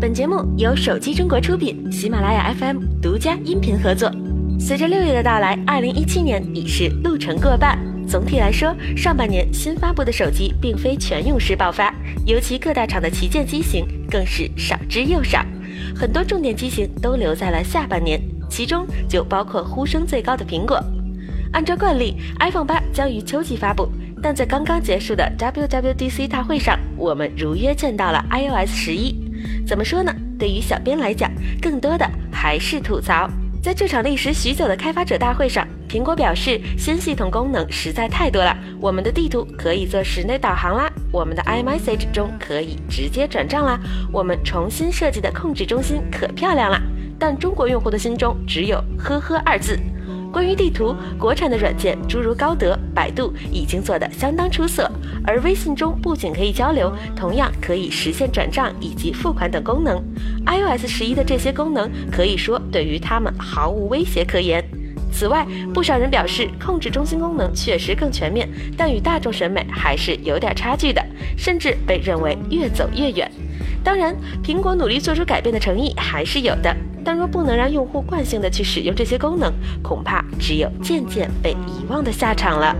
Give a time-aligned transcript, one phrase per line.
[0.00, 4.08] 本节目由手机中国出品，喜马拉雅 FM 独家音频合作。
[4.56, 7.76] 随着六月的到来，二零一七年已是路程过半。
[8.06, 11.92] 总体来说，上半年新发布的手机并非全勇士爆发，
[12.24, 15.44] 尤其各大厂的旗舰机型更是少之又少，
[15.96, 20.80] 很多重点机型都留在了下半年，其中就包括呼声最高的苹果。
[21.52, 23.88] 按照惯例，iPhone 八将于秋季发布。
[24.22, 29.27] 但在刚刚结束的 WWDC 大会上，我们如约见到了 iOS 十一。
[29.66, 30.14] 怎么说呢？
[30.38, 31.30] 对于小编来讲，
[31.60, 33.28] 更多的还是吐槽。
[33.60, 38.56] 在这场历时许久的开发者大会上，苹果表示新系统功能实在太多了。
[38.80, 43.78] 我们的地图可以做室内导航啦，我们的 iMessage 中可以直接转账啦，
[44.12, 46.80] 我们重新设计的控制中心可漂亮啦。
[47.18, 49.76] 但中国用户的心中只有“呵呵”二字。
[50.32, 54.90] 关于地图，国产的软件诸如高德、百度已经做得相当出色，
[55.26, 60.02] 而微信中不仅可以交流，同样可以实现转账以及付款等功能。
[60.46, 64.62] iOS 十一的这些功能可以说对于他们毫无威胁可言。
[65.10, 71.04] 此外，不少人表示控制中心功能确实更全面，但与大众审美还是有点差距的，
[71.36, 73.30] 甚至被认为越走越远。
[73.82, 76.76] 当然，苹果努力做出改变的诚意还是有的。
[77.08, 79.50] 但若不能让用户惯性的去使用这些功能，
[79.82, 82.76] 恐怕只有渐渐被遗忘的下场了。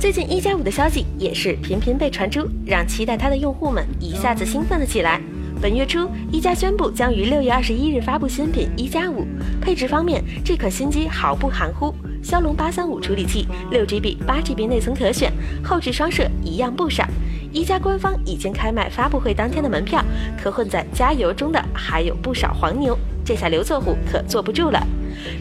[0.00, 5.20] 最近一加五的消息也是频频被传出，让期待它的用户们一下子兴奋了起来。
[5.60, 9.26] 本月初，一加宣布将于六月二十一日发布新品一加五。
[9.60, 15.30] 配置方面，这款新机毫不含糊，骁龙八三五处理器，六 GB、八 GB 内存可选，
[15.62, 17.06] 后置双摄一样不少。
[17.52, 20.04] 一加官方已经开卖发布会当天的门票，
[20.42, 22.96] 可混在加油中的还有不少黄牛。
[23.24, 24.80] 这下刘作虎可坐不住了。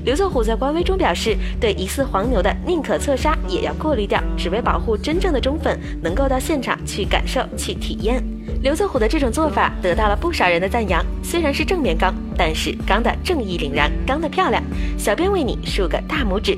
[0.03, 8.23] 刘作虎在官微中表示，对疑似黄牛的宁可侧杀也要过滤掉，只为保护真正的忠粉能够到现场去感受、去体验。
[8.61, 14.61] 刘作虎的这种做法得到了不少人的赞扬，虽然是正面刚，但是刚的正义凛然，刚的漂亮。
[14.97, 16.57] 小编为你竖个大拇指。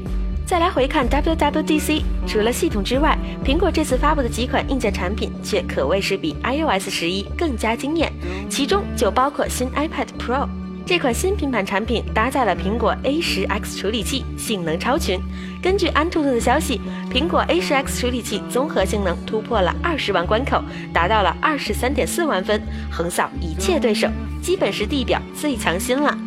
[0.49, 3.15] 再来回看 WWDC，除了系统之外，
[3.45, 8.11] 苹果这次发布的几款硬件产品却可谓是比 iOS 十一更加惊艳，
[8.49, 10.49] 其中就包括新 iPad Pro。
[10.87, 15.19] 这款新平板产品搭载了苹果 A 十 X 处理器，性能超群。
[15.61, 16.81] 根据安兔兔的消息，
[17.13, 22.59] 苹果 A 十 X 处理器综合性能突破了二十万关口，达到了二十三点四万分，
[22.89, 24.09] 横扫一切对手，
[24.41, 26.17] 基本是地表最强新了。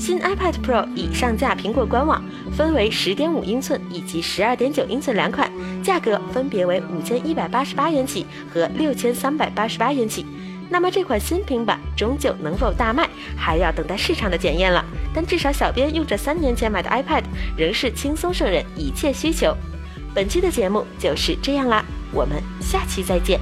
[0.00, 2.24] 新 iPad Pro 已上架苹果官网，
[2.56, 5.52] 分为十点五英寸以及十二点九英寸两款，
[5.82, 10.24] 价格分别为五千一百八十八元起和六千三百八十八元起。
[10.70, 13.06] 那么这款新平板终究能否大卖，
[13.36, 14.82] 还要等待市场的检验了。
[15.12, 17.24] 但至少小编用着三年前买的 iPad，
[17.54, 19.54] 仍是轻松胜任一切需求。
[20.14, 23.38] 本期的节目就是这样啦，我们下期再见。